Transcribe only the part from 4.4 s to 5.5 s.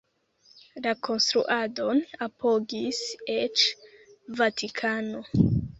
Vatikano.